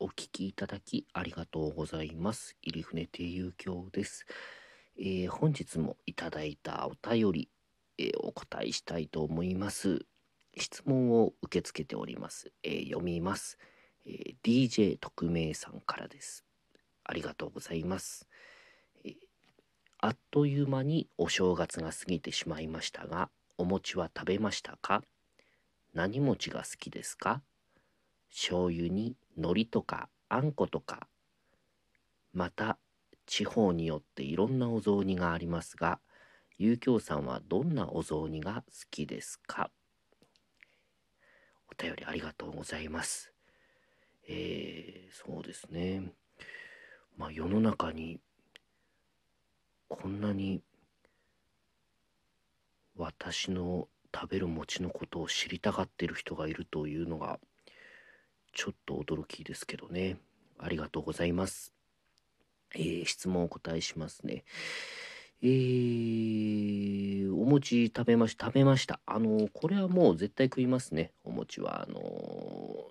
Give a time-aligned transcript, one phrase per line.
[0.00, 2.56] お聞きいただきありがとうございます。
[2.62, 4.26] 入船亭遊興です、
[4.96, 7.48] えー本日もいただいたお便り、
[7.98, 10.06] えーお答えしたいと思います。
[10.56, 13.58] 質問を受け付けております、えー読みます、
[14.06, 16.44] えー DJ 特命さんからです。
[17.02, 18.28] ありがとうございます、
[19.04, 19.14] えー
[20.00, 25.02] あっという間にお正月が過ぎてしまいましたがお餅は食べましたか？
[25.92, 27.42] 何餅が好きですか？
[28.30, 31.06] 醤油に海苔とかあんことか
[32.32, 32.78] また
[33.26, 36.00] 地方によっていろんなお雑煮がありますが
[36.58, 39.70] 遊興さんはどんなお雑煮が好きですか？
[41.70, 43.32] お便りありがとうございます。
[44.28, 46.12] えー、そうですね。
[47.16, 48.20] まあ世の中に
[49.88, 50.62] こんなに
[52.96, 57.38] 私の食べる餅のことを知りたがってる人がいるというのが
[58.52, 60.18] ちょっと驚きですけどね。
[60.58, 61.72] ありがとうございます。
[62.74, 64.44] えー質問をお答えしますね。
[65.42, 68.46] えーお餅食べました。
[68.46, 69.00] 食べました。
[69.06, 71.12] あのこれはもう絶対食いますね。
[71.24, 71.82] お餅は。
[71.82, 72.90] あの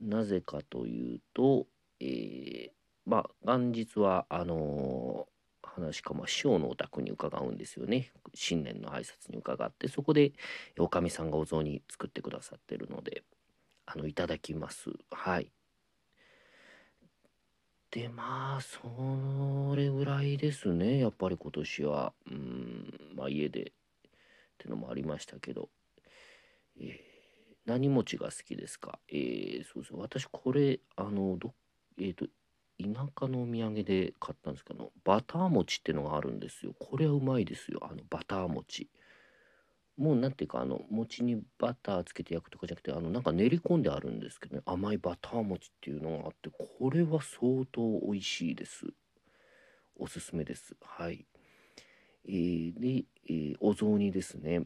[0.00, 1.66] なぜかというと
[2.00, 2.70] えー
[3.06, 5.28] まあ元日はあの
[5.62, 8.12] 話かまあ師匠のお宅に伺うんですよね。
[8.34, 10.32] 新年の挨拶に伺ってそこで
[10.78, 13.24] おかみさんがお雑煮作ってくださってるので。
[13.92, 14.90] あのいただきます。
[15.10, 15.50] はい。
[17.90, 20.98] でまあそれぐらいですね。
[20.98, 22.12] やっぱり今年は。
[22.30, 23.60] うんまあ家で。
[23.62, 25.70] ってのもありましたけど、
[26.78, 27.10] えー
[27.66, 28.98] 何餅が好きですか？
[29.08, 31.54] えーそうです私これあのど
[31.98, 32.26] えっ、と
[32.78, 32.84] 田
[33.18, 36.74] 舎のお土産で買ったんですけどバター餅ってのがあるんですよ。
[36.78, 37.80] これはうまいですよ。
[37.82, 38.88] あのバター餅。
[40.00, 44.62] もうなんていうかあの餅にバターつけて焼くとかじゃなくてあのなんか練り込んであるんですけどね。
[44.64, 48.86] 甘いバター餅っていうのがあってこれは相当美味しいです。
[49.96, 50.74] おすすめです。
[50.80, 51.26] はい。
[52.26, 54.62] えーで、えーお雑煮ですね。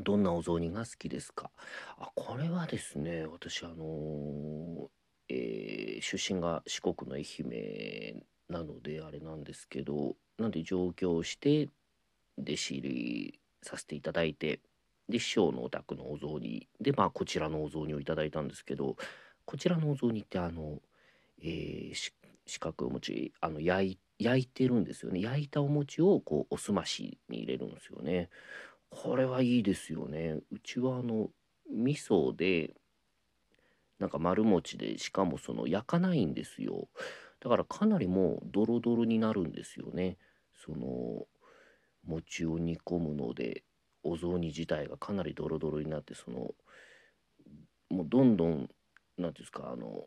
[0.00, 1.50] どんなお雑煮が好きですか？
[1.98, 4.88] あこれはですね私あのー
[5.30, 11.70] えー出身が四国の愛媛なのであれなんですけどなんで上京して
[12.38, 14.60] 弟子入りさせていただいて
[15.08, 18.96] で師匠のお宅のお雑煮でまあこちらのお雑煮をいただいたんですけど
[19.44, 20.78] こちらのお雑煮ってあの、
[21.42, 22.12] えー
[22.48, 25.20] 四角お餅あの焼い焼いてるんですよね。
[25.20, 28.30] 焼いたお餅をこうおすましに入れるんですよね。
[28.90, 30.38] これはいいですよね。
[30.50, 31.28] うちはあの
[31.70, 32.74] 味噌で
[34.00, 36.88] なんか丸餅でしかもその焼かないんですよ。
[37.40, 40.16] だからかなりもうドロドロになるんですよね。
[40.56, 41.26] その
[42.08, 43.62] 餅を煮込むので
[44.02, 46.54] お雑煮自体がかなりドロドロになってその
[47.90, 48.68] もうどんどんなんてい
[49.18, 50.06] うんですかあの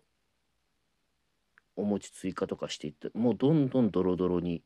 [1.76, 4.64] お餅追加とかしていってもうどんどんドロドロに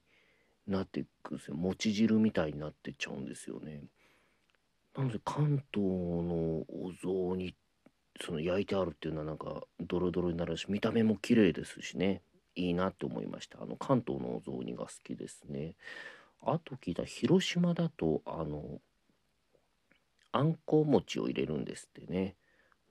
[0.68, 1.56] なっていくんですよ。
[1.56, 3.84] 餅汁みたいになってっちゃうんですよね。
[4.98, 7.54] なので関東のお雑煮
[8.22, 12.22] その焼いてあるっていうのはなんかドロドロになるし見た目も綺麗ですしね。
[12.56, 13.62] いいなって思いました。
[13.62, 15.76] あの関東のお雑煮が好きですね。
[16.42, 18.80] あと聞いた広島だとあの
[20.32, 22.36] あんこ餅を入れるんですってね。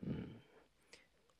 [0.06, 0.36] うん。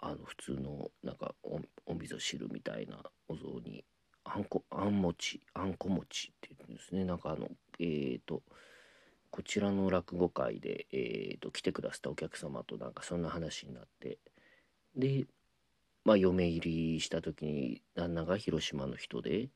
[0.01, 2.99] あの普通のなんかおお味噌汁みたいな
[3.29, 3.85] お雑煮。
[4.25, 7.05] あんこあん餅あんこ餅って言うんですね。
[7.05, 8.43] なんかあのえー、と
[9.31, 14.19] こちらの落語会で、えー、と来てくださったお客様となんかそんな話になって。
[14.95, 15.27] で
[16.05, 16.61] まあ嫁入
[16.95, 19.49] りした時に旦那が広島の人で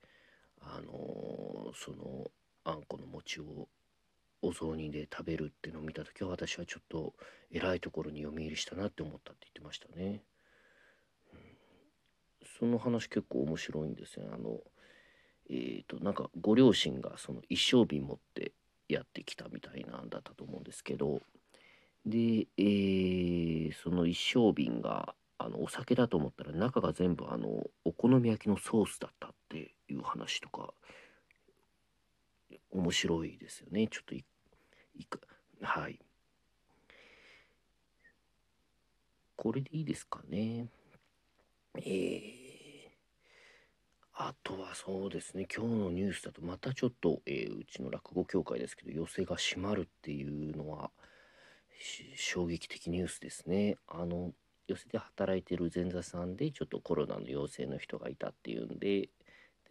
[0.61, 2.31] あのーその
[2.65, 3.69] あんこの餅を
[4.43, 7.15] お雑煮で食べるっていうのを見た時は私はちょっと
[7.51, 10.23] 偉いところに嫁入りしたなって思ったって言ってましたね。
[11.33, 11.41] うん
[12.59, 14.31] その話結構面白いんですよね。
[14.35, 14.61] あの
[15.51, 18.53] えー、となんかご両親がその一升瓶持って
[18.89, 21.21] やってきたみたいなんだったと思うんですけど
[22.05, 27.49] で、えーその一升瓶があのお酒だと思ったら中が全部あの
[27.85, 30.75] お好み焼きのソースだったっていう話とか
[32.70, 33.87] 面白いですよね。
[33.88, 34.25] ちょっとい
[34.96, 35.19] いか
[35.62, 35.99] はい。
[39.37, 40.67] これでいいですかね。
[41.76, 42.49] えー
[44.20, 45.46] あとはそうですね。
[45.46, 50.91] 今日のニュースだとまたちょっと、えーうちの落語協会ですけど寄席が閉まるっていうのは
[52.17, 53.76] 衝撃的ニュースですね。
[53.87, 54.32] あの
[54.69, 59.11] 寄席で働いてる前座さんでちょっとコロナの陽性の人がいたっていうんでで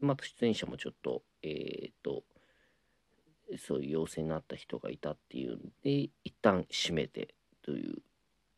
[0.01, 2.23] また出演者もちょっとえっ、と
[3.57, 7.29] そういう陽性になった人がいたっていうんで一旦閉めて
[7.63, 8.01] という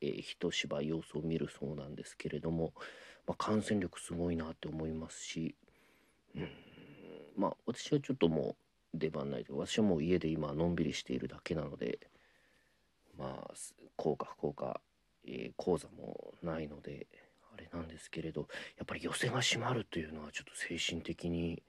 [0.01, 2.73] えー、一芝居様子を見るそうなんですけれども、
[3.27, 5.55] まあ、感染力すごいなって思いますし、
[6.35, 6.49] うん、
[7.37, 8.55] まあ私はちょっとも
[8.93, 11.99] う出番ないで私はもう家で今のんびりしているだけなので
[13.17, 13.53] まあ
[13.97, 14.79] 効果不効果、
[15.29, 17.07] えー、講座もないので
[17.53, 18.47] あれなんですけれど
[18.77, 21.61] やっぱり寄せが閉まるというのはちょっと精神的に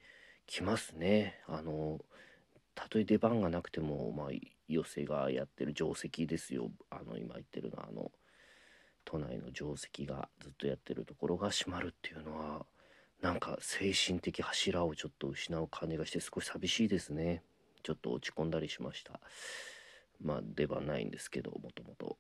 [0.46, 1.40] きますね。
[1.46, 2.00] あの
[2.74, 4.28] たとえ出番がなくても、まあ、
[4.68, 6.70] 寄せがやってる定石ですよ。
[6.90, 8.10] あの今言ってるのはあの
[9.04, 12.66] 都内の定石がずっとやってるところが閉まるっていうのは
[13.20, 17.42] なんか精神的柱をちょっと失う感じがして少し寂しいですね。
[17.82, 19.20] ちょっと落ち込んだりしました。
[20.22, 22.16] まあ出番ないんですけどもともと。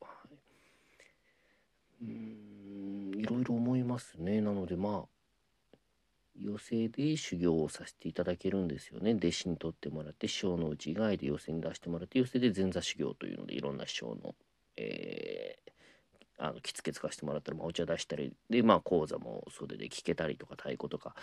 [2.02, 4.40] うんいろいろ思いますね。
[4.40, 5.20] なのでまあ
[6.38, 9.14] 寄席で修行をさせていただけるんですよね。
[9.14, 14.34] 弟子にとってもらって師匠のうち以外で寄席に出してもらって寄席で前座修行というのでいろんな師匠の、
[14.76, 21.14] えー、あの着付けつかしてもらったり、まあ、お茶出したりでまあ講座も袖で聞けたりとか太鼓とか。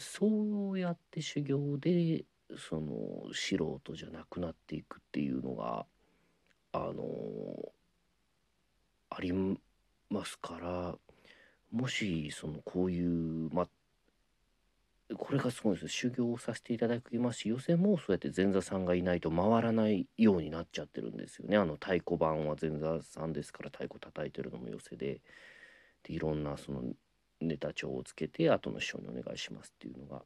[0.00, 2.24] そうやって修行で
[2.56, 5.86] その素人じゃなくなっていくっていうのが
[6.72, 7.02] あの
[9.10, 9.32] あり
[10.10, 10.98] ますから
[11.70, 13.68] もしそのこういうまあ
[15.16, 15.88] これがすごいです。
[15.88, 17.40] 修行をさせていただきます。
[17.40, 21.56] し寄席もそうやって前座さんがいないと回らないようになっちゃってるんですよね。
[21.56, 25.20] あの太鼓判は前座さんですから太鼓叩いてるのも寄席で。
[26.02, 26.82] でいろんなその
[27.40, 30.22] ネタ帳をつけて後の師匠にお願いしますっていうのが。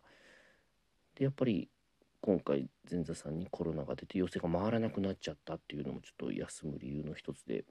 [1.14, 1.68] でやっぱり
[2.20, 7.64] 今回前座さんにコロナが出て寄席が回らなくなっちゃったっていうのもちょっと休む理由の一つで。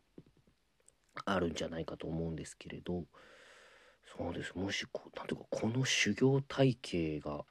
[1.31, 3.06] あるんじゃないかと思うんですけれど。
[4.18, 7.45] そうですもしこなんていうかこの修行体系が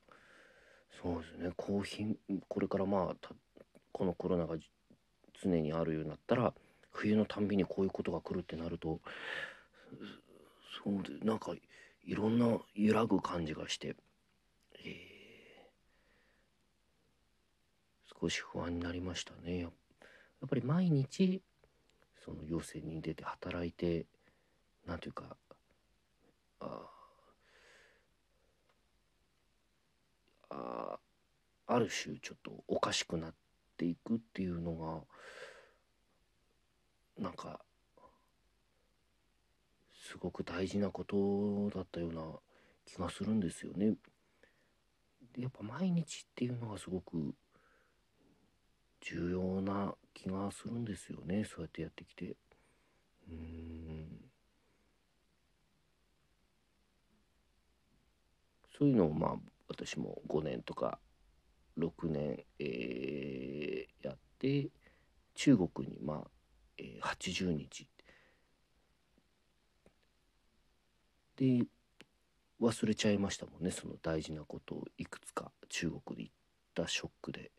[1.02, 2.16] そうですね高品
[2.48, 3.28] これからまあ
[3.92, 4.56] このコロナが
[5.42, 6.52] 常にあるようになったら
[6.90, 9.00] 冬のたんびにこういうことが来るってなると
[10.84, 11.52] そうでなんか
[12.04, 13.96] いろんな揺らぐ感じがして、
[14.84, 19.70] えー、少し不安になりましたねやっ
[20.48, 21.42] ぱり毎日
[22.24, 24.06] その要請に出て働いて
[24.86, 25.36] なんていうか
[26.60, 26.86] あ
[30.50, 30.98] あ
[31.66, 33.34] ある種ちょっとおかしくなっ
[33.76, 35.06] ていくっていうの
[37.16, 37.60] がなんか
[40.10, 42.22] すごく大事なことだったような
[42.84, 43.94] 気がするんですよね。
[45.38, 47.34] やっぱ毎日っていうのがすごく
[49.00, 52.36] 重要な気がするんですよねそうやってやってきて。
[53.28, 54.30] うん。
[58.76, 59.34] そういうのをまあ
[59.68, 60.98] 私も5年とか
[61.78, 64.70] 6年、えー、やって
[65.34, 66.30] 中国にまあ、
[66.78, 67.86] えー、80日。
[71.36, 71.66] で
[72.60, 76.34] 忘れちゃいましたもんねその大事なことをいくつか中国で行っ
[76.74, 77.50] たショックで。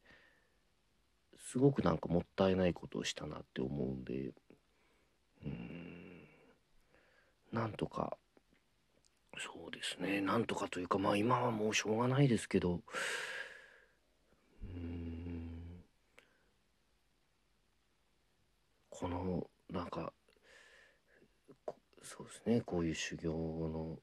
[1.52, 4.32] すごくなんかもったいないことをしたなって思うんで
[5.46, 6.22] うん。
[7.52, 8.18] なんとか
[9.38, 10.22] そうですね。
[10.22, 12.80] なんとかというかまあ今はもうしょうがないですけど
[14.64, 15.84] うん。
[18.90, 20.14] このなんか
[22.02, 22.62] そうですね。
[22.62, 23.98] こういう修行の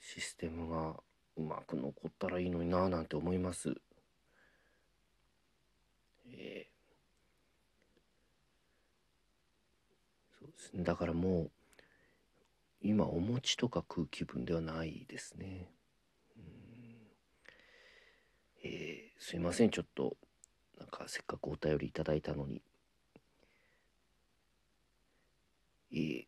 [0.00, 0.94] システムが
[1.36, 3.74] うまく残ったらいいのにななんて思います。
[6.36, 10.84] えー、そうですね。
[10.84, 11.50] だからもう
[12.82, 15.70] 今お餅とか食う気分ではないですね。
[18.62, 19.70] えー、すいません。
[19.70, 20.16] ちょっと
[20.78, 22.62] なんかせっかくお便りいただいたのに、
[25.92, 26.26] えー、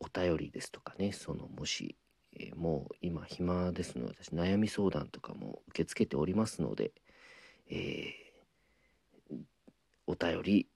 [0.00, 1.12] お便りですとかね。
[1.12, 1.96] そのもし、
[2.38, 6.92] えー、もう今暇ですので私悩み相談とかも受け付けておりますので、
[7.70, 9.36] えー、
[10.06, 10.68] お便り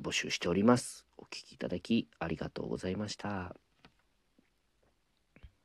[0.00, 1.06] 募集しております。
[1.16, 3.54] お聴きいただきありがとうございました。